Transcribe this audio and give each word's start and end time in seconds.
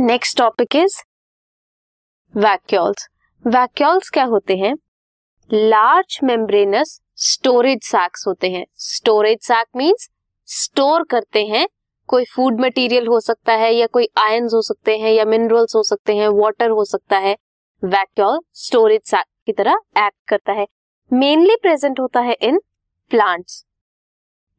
Next 0.00 0.38
topic 0.38 0.74
is 0.76 0.96
vacuoles 2.34 3.06
vacuoles 3.44 4.08
क्या 4.10 4.24
होते 4.24 4.56
हैं? 4.56 4.74
लार्ज 5.52 6.18
मेम्ब्रेनस 6.24 7.00
स्टोरेज 7.16 7.82
सैक्स 7.82 8.26
होते 8.26 8.50
हैं। 8.50 8.64
स्टोरेज 8.74 9.38
सैक 9.42 9.66
मींस 9.76 10.08
स्टोर 10.48 11.04
करते 11.04 11.44
हैं। 11.46 11.66
कोई 12.08 12.24
फ़ूड 12.24 12.60
मटेरियल 12.60 13.06
हो 13.06 13.20
सकता 13.20 13.52
है 13.52 13.72
या 13.74 13.86
कोई 13.86 14.08
आयंस 14.18 14.54
हो 14.54 14.62
सकते 14.62 14.98
हैं 14.98 15.12
या 15.12 15.24
मिनरल्स 15.24 15.76
हो 15.76 15.82
सकते 15.82 16.16
हैं 16.16 16.28
वाटर 16.28 16.70
हो 16.70 16.84
सकता 16.84 17.18
है। 17.18 17.36
वैक्यूल 17.82 18.40
स्टोरेज 18.52 19.00
सैक 19.04 19.26
की 19.46 19.52
तरह 19.52 19.80
एक्ट 19.98 20.28
करता 20.28 20.52
है। 20.52 20.66
मेनली 21.12 21.56
प्रेजेंट 21.62 22.00
होता 22.00 22.20
है 22.20 22.34
इन 22.42 22.60
प्लांट्स 23.10 23.64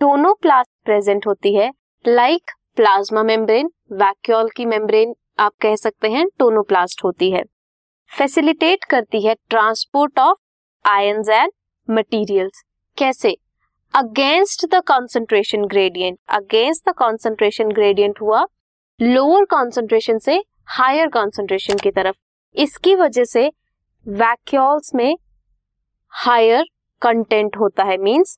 टोनोप्लास्ट 0.00 0.70
प्रेजेंट 0.84 1.26
होती 1.26 1.56
है 1.56 1.72
लाइक 2.04 2.50
प्लाज्मा 2.76 3.22
मेम्ब्रेन, 3.22 3.68
वैक्यूल 3.92 4.48
की 4.56 4.64
मेम्ब्रेन, 4.66 5.14
आप 5.38 5.52
कह 5.60 5.74
सकते 5.76 6.08
हैं, 6.08 6.26
टोनोप्लास्ट 6.38 7.04
होती 7.04 7.30
है। 7.30 7.42
फैसिलिटेट 8.10 8.84
करती 8.84 9.20
है 9.26 9.34
transport 9.50 10.18
of 10.18 10.38
ions 10.84 11.28
and 11.28 11.52
materials 11.88 12.62
कैसे? 12.98 13.36
Against 13.94 14.64
the 14.66 14.82
concentration 14.86 15.64
gradient 15.64 16.18
against 16.30 16.88
the 16.88 16.92
concentration 16.92 17.72
gradient 17.72 18.20
हुआ 18.20 18.44
लोअर 19.00 19.44
कॉन्सेंट्रेशन 19.44 20.18
से 20.18 20.42
हायर 20.68 21.08
कॉन्सेंट्रेशन 21.10 21.78
की 21.78 21.90
तरफ़। 21.90 22.16
इसकी 22.54 22.94
वजह 22.94 23.24
से 23.24 23.46
वैक्यूल्स 24.06 24.94
में 24.94 25.16
हायर 26.12 26.64
कंटेंट 27.02 27.56
होता 27.56 27.84
है 27.84 27.96
मींस 27.98 28.36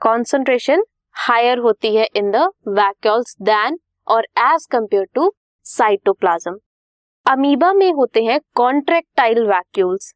कॉन्सेंट्रेशन 0.00 0.82
हायर 1.18 1.58
होती 1.58 1.94
है 1.96 2.04
इन 2.16 2.30
द 2.30 2.48
वैक्यूल्स 2.68 3.36
देन 3.42 3.78
और 4.06 4.26
as 4.40 4.66
compare 4.70 5.06
to 5.14 5.32
cytoplasm 5.66 6.58
amoeba 7.26 7.72
में 7.72 7.92
होते 7.92 8.22
हैं 8.24 8.38
कॉन्ट्रेक्टाइल 8.56 9.42
वैक्यूल्स 9.46 10.12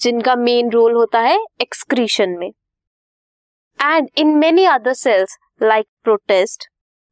जिनका 0.00 0.34
मेन 0.36 0.70
रोल 0.70 0.94
होता 0.94 1.20
है 1.20 1.38
एक्सक्रीशन 1.60 2.30
में. 2.38 2.50
And 3.78 4.08
in 4.18 4.34
many 4.38 4.64
other 4.66 4.92
cells 4.94 5.38
like 5.62 5.86
protists 6.04 6.68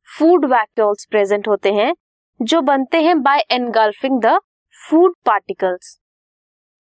food 0.09 0.45
vacuoles 0.47 1.07
present 1.11 1.49
होते 1.49 1.73
हैं, 1.73 1.95
जो 2.41 2.61
बनते 2.63 3.03
हैं 3.03 3.21
by 3.23 3.45
engulfing 3.51 4.21
the 4.23 4.39
food 4.77 5.15
particles 5.27 5.99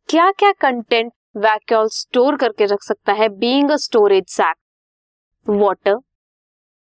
क्या 0.08 0.30
क्या 0.32 0.52
कंटेंट 0.60 1.12
वैक्यूल 1.36 1.88
स्टोर 1.92 2.36
करके 2.36 2.64
रख 2.64 2.82
सकता 2.82 3.12
है 3.12 3.28
being 3.38 3.70
a 3.70 3.76
storage 3.78 4.24
sac 4.30 4.56
water 5.48 5.98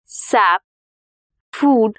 sap 0.07 0.61
food 1.53 1.99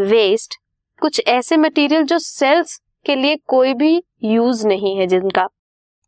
waste 0.00 0.54
कुछ 1.00 1.20
ऐसे 1.26 1.56
मटेरियल 1.56 2.02
जो 2.02 2.18
सेल्स 2.18 2.80
के 3.06 3.14
लिए 3.16 3.36
कोई 3.36 3.74
भी 3.74 4.04
यूज़ 4.24 4.66
नहीं 4.66 4.96
है 4.96 5.06
जिनका। 5.06 5.48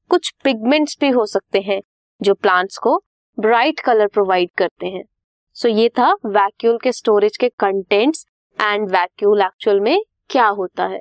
कुछ 0.08 0.34
पिगमेंट्स 0.44 0.96
भी 1.00 1.08
हो 1.08 1.26
सकते 1.26 1.60
हैं 1.60 1.80
जो 2.22 2.34
प्लांट्स 2.34 2.78
को 2.78 3.04
ब्राइट 3.40 3.80
कलर 3.80 4.06
प्रोवाइड 4.06 4.50
करते 4.58 4.86
हैं। 4.86 5.04
सो 5.54 5.68
so, 5.68 5.76
ये 5.76 5.88
था 5.88 6.12
वैक्यूल 6.12 6.78
के 6.78 6.92
स्टोरेज 6.92 7.36
के 7.36 7.48
कंटेंट्स 7.48 8.26
एंड 8.60 8.90
वैक्यूल 8.90 9.40
एक्चुअल 9.40 9.80
में 9.80 10.02
क्या 10.30 10.46
होता 10.46 10.86
है। 10.86 11.00